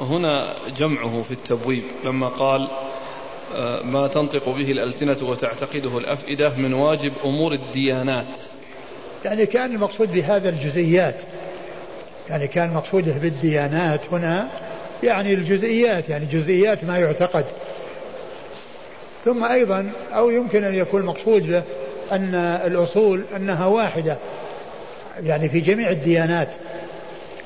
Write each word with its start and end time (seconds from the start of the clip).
هنا 0.00 0.54
جمعه 0.76 1.22
في 1.22 1.30
التبويب 1.30 1.84
لما 2.04 2.28
قال 2.28 2.68
آه، 3.54 3.82
ما 3.82 4.08
تنطق 4.08 4.48
به 4.48 4.72
الألسنة 4.72 5.16
وتعتقده 5.22 5.98
الأفئدة 5.98 6.52
من 6.56 6.74
واجب 6.74 7.12
أمور 7.24 7.52
الديانات. 7.52 8.26
يعني 9.24 9.46
كان 9.46 9.74
المقصود 9.74 10.12
بهذا 10.12 10.48
الجزئيات. 10.48 11.22
يعني 12.30 12.48
كان 12.48 12.74
مقصوده 12.74 13.12
بالديانات 13.12 14.00
هنا 14.12 14.48
يعني 15.02 15.34
الجزئيات 15.34 16.08
يعني 16.08 16.26
جزئيات 16.26 16.84
ما 16.84 16.98
يعتقد. 16.98 17.44
ثم 19.24 19.44
أيضا 19.44 19.90
أو 20.12 20.30
يمكن 20.30 20.64
أن 20.64 20.74
يكون 20.74 21.02
مقصود 21.02 21.46
به 21.46 21.62
أن 22.12 22.34
الأصول 22.66 23.24
أنها 23.36 23.66
واحدة 23.66 24.16
يعني 25.22 25.48
في 25.48 25.60
جميع 25.60 25.90
الديانات. 25.90 26.54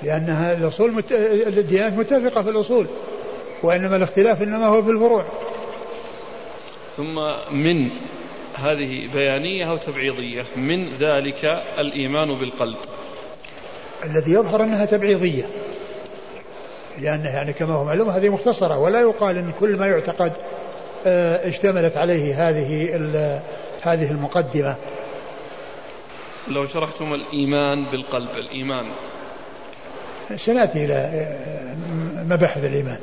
لأنها 0.02 0.52
الأصول 0.52 0.92
مت... 0.92 1.12
الديانات 1.46 1.92
متفقة 1.92 2.42
في 2.42 2.50
الأصول 2.50 2.86
وإنما 3.62 3.96
الاختلاف 3.96 4.42
إنما 4.42 4.66
هو 4.66 4.82
في 4.82 4.90
الفروع. 4.90 5.24
ثم 6.96 7.14
من 7.50 7.90
هذه 8.54 9.08
بيانية 9.14 9.70
أو 9.70 9.76
تبعيضية 9.76 10.44
من 10.56 10.88
ذلك 10.88 11.62
الإيمان 11.78 12.34
بالقلب. 12.34 12.76
الذي 14.04 14.32
يظهر 14.32 14.62
أنها 14.62 14.84
تبعيضية 14.84 15.44
لأن 16.98 17.24
يعني 17.24 17.52
كما 17.52 17.74
هو 17.74 17.84
معلوم 17.84 18.10
هذه 18.10 18.28
مختصرة 18.28 18.78
ولا 18.78 19.00
يقال 19.00 19.36
أن 19.36 19.52
كل 19.60 19.76
ما 19.76 19.86
يعتقد 19.86 20.32
آه، 21.06 21.48
اشتملت 21.48 21.96
عليه 21.96 22.48
هذه 22.48 22.94
هذه 23.82 24.10
المقدمة. 24.10 24.76
لو 26.48 26.66
شرحتم 26.66 27.14
الإيمان 27.14 27.84
بالقلب 27.84 28.28
الإيمان 28.36 28.86
سنأتي 30.36 30.84
إلى 30.84 31.26
مباحث 32.28 32.64
الإيمان. 32.64 32.98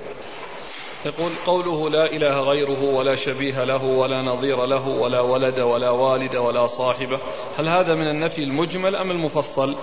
يقول 1.06 1.32
قوله 1.46 1.90
لا 1.90 2.06
إله 2.12 2.40
غيره 2.40 2.84
ولا 2.84 3.16
شبيه 3.16 3.64
له 3.64 3.86
ولا 3.86 4.22
نظير 4.22 4.66
له 4.66 4.88
ولا 4.88 5.20
ولد 5.20 5.60
ولا 5.60 5.90
والد 5.90 6.36
ولا 6.36 6.68
صاحبة 6.68 7.20
هل 7.60 7.68
هذا 7.68 7.96
من 7.96 8.08
النفي 8.08 8.44
المجمل 8.44 8.96
أم 8.96 9.12
المفصل؟ 9.12 9.76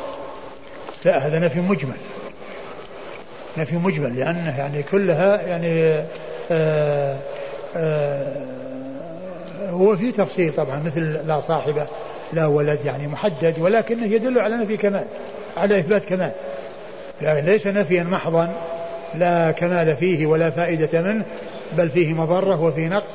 لا 1.05 1.27
هذا 1.27 1.39
نفي 1.39 1.61
مجمل. 1.61 1.97
نفي 3.57 3.77
مجمل 3.77 4.17
لأنه 4.17 4.59
يعني 4.59 4.83
كلها 4.83 5.43
يعني 5.43 5.93
آآ 5.93 6.07
آه، 6.51 7.19
آآ 7.77 8.45
آه، 9.63 9.71
هو 9.71 9.97
في 9.97 10.13
تفصيل 10.13 10.53
طبعا 10.53 10.83
مثل 10.87 11.27
لا 11.27 11.41
صاحبة 11.41 11.87
لا 12.33 12.47
ولد 12.47 12.79
يعني 12.85 13.07
محدد 13.07 13.55
ولكنه 13.59 14.07
يدل 14.07 14.39
على 14.39 14.57
نفي 14.57 14.77
كمال 14.77 15.05
على 15.57 15.79
إثبات 15.79 16.05
كمال. 16.05 16.33
يعني 17.23 17.41
ليس 17.41 17.67
نفيا 17.67 18.03
محضا 18.03 18.53
لا 19.15 19.51
كمال 19.51 19.97
فيه 19.97 20.27
ولا 20.27 20.51
فائدة 20.51 21.03
منه 21.03 21.25
بل 21.77 21.89
فيه 21.89 22.13
مضرة 22.13 22.63
وفيه 22.63 22.89
نقص. 22.89 23.13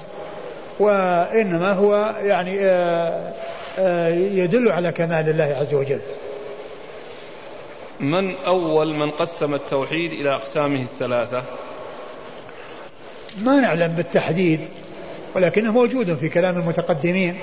وإنما 0.80 1.74
هو 1.74 2.16
يعني 2.24 2.60
آه، 2.66 3.34
آآ 3.80 4.10
يدل 4.16 4.72
على 4.72 4.92
كمال 4.92 5.30
الله 5.30 5.56
عز 5.60 5.74
وجل. 5.74 6.00
من 8.00 8.36
أول 8.36 8.94
من 8.94 9.12
قسم 9.12 9.54
التوحيد 9.54 10.12
إلى 10.12 10.36
أقسامه 10.36 10.82
الثلاثة؟ 10.82 11.44
ما 13.44 13.60
نعلم 13.60 13.94
بالتحديد 13.94 14.60
ولكنه 15.36 15.72
موجود 15.72 16.18
في 16.18 16.30
كلام 16.30 16.58
المتقدمين 16.58 17.38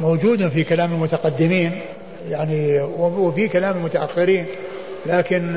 موجود 0.00 0.48
في 0.48 0.64
كلام 0.64 0.92
المتقدمين 0.92 1.80
يعني 2.28 2.80
وفي 2.98 3.48
كلام 3.48 3.76
المتأخرين. 3.76 4.46
لكن 5.06 5.56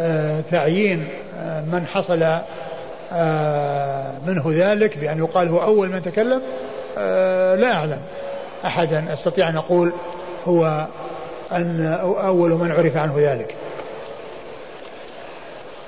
آه، 0.00 0.40
تعيين 0.40 1.08
آه، 1.38 1.60
من 1.60 1.86
حصل 1.86 2.22
آه، 3.12 4.18
منه 4.26 4.44
ذلك 4.46 4.98
بأن 4.98 5.18
يقال 5.18 5.48
هو 5.48 5.62
أول 5.62 5.88
من 5.88 6.02
تكلم 6.02 6.42
لا 7.60 7.72
أعلم 7.72 8.00
أحدا 8.64 9.12
أستطيع 9.12 9.48
أن 9.48 9.56
أقول 9.56 9.92
هو 10.46 10.86
أن 11.52 11.98
أول 12.02 12.50
من 12.50 12.72
عرف 12.72 12.96
عنه 12.96 13.14
ذلك. 13.16 13.54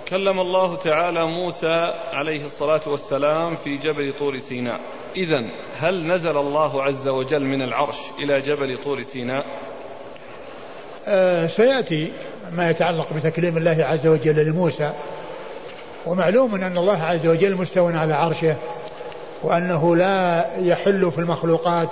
كلم 0.09 0.41
الله 0.41 0.77
تعالى 0.77 1.27
موسى 1.27 1.93
عليه 2.13 2.47
الصلاة 2.47 2.81
والسلام 2.87 3.57
في 3.57 3.77
جبل 3.77 4.13
طور 4.19 4.39
سيناء. 4.39 4.81
إذا 5.17 5.45
هل 5.81 6.07
نزل 6.07 6.37
الله 6.37 6.83
عز 6.83 7.09
وجل 7.09 7.43
من 7.43 7.63
العرش 7.63 7.97
إلى 8.21 8.41
جبل 8.41 8.77
طور 8.77 9.03
سيناء؟ 9.03 9.45
آه 11.09 11.47
سيأتي 11.47 12.13
ما 12.53 12.71
يتعلق 12.71 13.07
بتكليم 13.17 13.57
الله 13.57 13.77
عز 13.81 14.07
وجل 14.07 14.47
لموسى. 14.47 14.93
ومعلوم 16.07 16.55
أن 16.55 16.79
الله 16.79 17.03
عز 17.03 17.27
وجل 17.27 17.57
مستو 17.57 17.89
على 17.89 18.15
عرشه 18.15 18.57
وأنه 19.43 19.97
لا 19.97 20.47
يحل 20.59 21.13
في 21.13 21.19
المخلوقات 21.19 21.89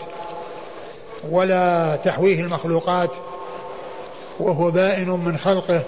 ولا 1.31 1.97
تحويه 2.05 2.41
المخلوقات 2.41 3.11
وهو 4.41 4.71
بائن 4.71 5.11
من 5.11 5.39
خلقه. 5.39 5.83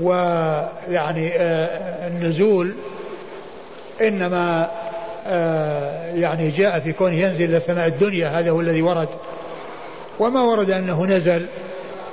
ويعني 0.00 1.32
آه، 1.36 2.08
النزول 2.08 2.74
إنما 4.00 4.70
آه، 5.26 6.14
يعني 6.14 6.50
جاء 6.50 6.80
في 6.80 6.92
كونه 6.92 7.16
ينزل 7.16 7.60
إلى 7.68 7.86
الدنيا 7.86 8.28
هذا 8.28 8.50
هو 8.50 8.60
الذي 8.60 8.82
ورد. 8.82 9.08
وما 10.18 10.40
ورد 10.40 10.70
أنه 10.70 11.06
نزل. 11.06 11.46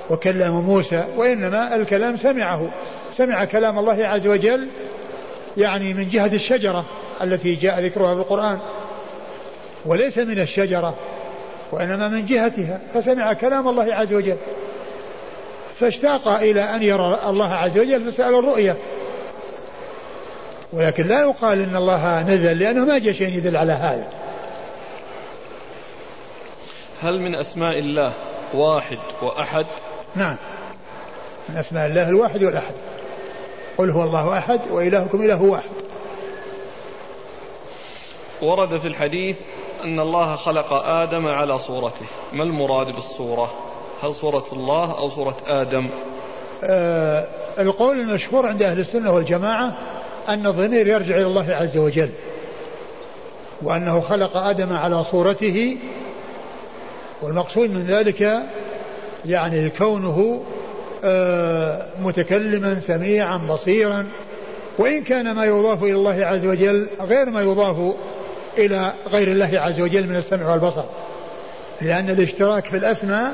وكلم 0.10 0.62
موسى 0.62 1.04
وإنما 1.18 1.76
الكلام 1.76 2.18
سمعه. 2.18 2.70
سمع 3.18 3.46
كلام 3.46 3.80
الله 3.80 4.08
عز 4.08 4.28
وجل 4.28 4.68
يعني 5.58 5.94
من 5.94 6.10
جهة 6.10 6.34
الشجرة 6.34 6.86
التي 7.22 7.56
جاء 7.56 7.86
ذكرها 7.86 8.14
في 8.14 8.20
القرآن. 8.20 8.60
وليس 9.86 10.18
من 10.18 10.40
الشجرة 10.40 10.96
وإنما 11.72 12.08
من 12.08 12.26
جهتها 12.26 12.80
فسمع 12.94 13.34
كلام 13.34 13.68
الله 13.68 13.96
عز 13.96 14.14
وجل. 14.14 14.38
فاشتاق 15.80 16.28
إلى 16.28 16.62
أن 16.62 16.84
يرى 16.84 17.20
الله 17.28 17.54
عز 17.54 17.78
وجل 17.78 18.12
فسأل 18.12 18.40
الرؤية 18.40 18.76
ولكن 20.74 21.08
لا 21.08 21.22
يقال 21.22 21.62
إن 21.62 21.76
الله 21.76 22.22
نزل 22.22 22.60
لأنه 22.60 22.86
ما 22.86 22.98
جاء 22.98 23.14
شيء 23.14 23.38
يدل 23.38 23.58
على 23.58 23.72
هذا. 23.72 24.08
هل 27.02 27.20
من 27.20 27.36
أسماء 27.36 27.80
الله 27.80 28.12
واحد 28.54 28.98
وأحد؟ 29.22 29.66
نعم. 30.16 30.36
من 31.50 31.58
أسماء 31.58 31.88
الله 31.88 32.10
الواحد 32.10 32.44
والأحد. 32.44 32.74
قل 33.78 33.90
هو 33.90 34.04
الله 34.04 34.38
أحد 34.38 34.60
وإلهكم 34.72 35.22
إله 35.22 35.42
واحد. 35.44 35.70
ورد 38.42 38.78
في 38.78 38.88
الحديث 38.88 39.38
أن 39.84 40.00
الله 40.00 40.36
خلق 40.36 40.74
آدم 40.74 41.28
على 41.28 41.60
صورته. 41.60 42.06
ما 42.34 42.44
المراد 42.44 42.92
بالصورة؟ 42.92 43.54
هل 44.04 44.16
صورة 44.16 44.46
الله 44.52 44.98
أو 44.98 45.10
صورة 45.10 45.38
آدم؟ 45.48 45.90
آه 46.64 47.28
القول 47.60 48.00
المشهور 48.00 48.48
عند 48.48 48.64
أهل 48.64 48.80
السنة 48.80 49.12
والجماعة 49.12 49.74
أن 50.30 50.46
الضمير 50.46 50.88
يرجع 50.88 51.16
إلى 51.16 51.26
الله 51.26 51.56
عز 51.56 51.78
وجل. 51.78 52.10
وأنه 53.62 54.02
خلق 54.02 54.38
آدم 54.38 54.74
على 54.74 55.04
صورته. 55.04 55.78
والمقصود 57.22 57.70
من 57.70 57.86
ذلك 57.88 58.40
يعني 59.26 59.70
كونه 59.70 60.42
آه 61.04 61.86
متكلما 62.02 62.80
سميعا 62.80 63.38
بصيرا 63.38 64.06
وإن 64.78 65.04
كان 65.04 65.32
ما 65.32 65.46
يضاف 65.46 65.84
إلى 65.84 65.94
الله 65.94 66.26
عز 66.26 66.46
وجل 66.46 66.88
غير 67.02 67.30
ما 67.30 67.42
يضاف 67.42 67.96
إلى 68.58 68.94
غير 69.12 69.28
الله 69.28 69.60
عز 69.60 69.82
وجل 69.82 70.08
من 70.08 70.16
السمع 70.16 70.52
والبصر. 70.52 70.84
لأن 71.82 72.10
الاشتراك 72.10 72.66
في 72.66 72.78
الأسماء 72.78 73.32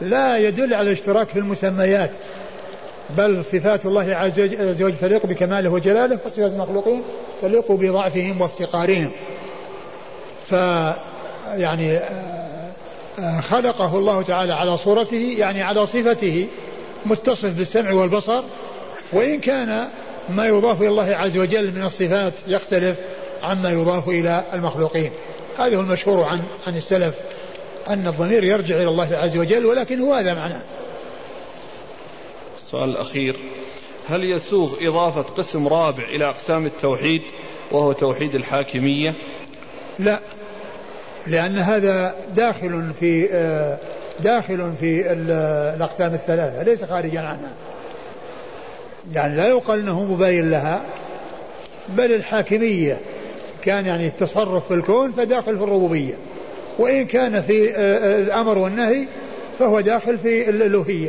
لا 0.00 0.38
يدل 0.38 0.74
على 0.74 0.88
الاشتراك 0.88 1.28
في 1.28 1.38
المسميات 1.38 2.10
بل 3.16 3.44
صفات 3.44 3.86
الله 3.86 4.14
عز 4.14 4.40
وجل 4.60 4.94
تليق 5.00 5.26
بكماله 5.26 5.70
وجلاله 5.70 6.18
وصفات 6.24 6.52
المخلوقين 6.52 7.02
تليق 7.42 7.72
بضعفهم 7.72 8.40
وافتقارهم. 8.40 9.10
ف 10.50 10.52
يعني 11.56 11.96
آه، 11.96 12.37
خلقه 13.50 13.98
الله 13.98 14.22
تعالى 14.22 14.52
على 14.52 14.76
صورته 14.76 15.34
يعني 15.38 15.62
على 15.62 15.86
صفته 15.86 16.46
متصف 17.06 17.50
بالسمع 17.50 17.92
والبصر 17.92 18.42
وإن 19.12 19.40
كان 19.40 19.88
ما 20.28 20.46
يضاف 20.46 20.80
إلى 20.80 20.88
الله 20.88 21.16
عز 21.16 21.38
وجل 21.38 21.72
من 21.74 21.82
الصفات 21.82 22.32
يختلف 22.46 22.96
عما 23.42 23.70
يضاف 23.70 24.08
إلى 24.08 24.44
المخلوقين. 24.54 25.10
هذا 25.58 25.76
هو 25.76 25.80
المشهور 25.80 26.24
عن 26.24 26.40
عن 26.66 26.76
السلف 26.76 27.14
أن 27.88 28.06
الضمير 28.06 28.44
يرجع 28.44 28.76
إلى 28.76 28.88
الله 28.88 29.16
عز 29.16 29.36
وجل 29.36 29.66
ولكن 29.66 30.00
هو 30.00 30.14
هذا 30.14 30.34
معناه. 30.34 30.62
السؤال 32.56 32.90
الأخير 32.90 33.36
هل 34.08 34.24
يسوغ 34.24 34.70
إضافة 34.80 35.22
قسم 35.22 35.68
رابع 35.68 36.04
إلى 36.04 36.28
أقسام 36.28 36.66
التوحيد 36.66 37.22
وهو 37.72 37.92
توحيد 37.92 38.34
الحاكمية؟ 38.34 39.14
لا. 39.98 40.18
لأن 41.26 41.58
هذا 41.58 42.14
داخل 42.36 42.84
في 43.00 43.28
داخل 44.20 44.72
في 44.80 45.12
الأقسام 45.76 46.14
الثلاثة 46.14 46.62
ليس 46.62 46.84
خارجا 46.84 47.20
عنها. 47.20 47.52
يعني 49.12 49.36
لا 49.36 49.46
يقال 49.46 49.80
أنه 49.80 50.04
مباين 50.04 50.50
لها 50.50 50.82
بل 51.88 52.12
الحاكمية 52.12 52.98
كان 53.62 53.86
يعني 53.86 54.06
التصرف 54.06 54.68
في 54.68 54.74
الكون 54.74 55.12
فداخل 55.12 55.58
في 55.58 55.64
الربوبية. 55.64 56.14
وإن 56.78 57.06
كان 57.06 57.42
في 57.42 57.70
آه، 57.70 57.76
آه، 57.76 58.18
الأمر 58.22 58.58
والنهي 58.58 59.04
فهو 59.58 59.80
داخل 59.80 60.18
في 60.18 60.50
الألوهية. 60.50 61.08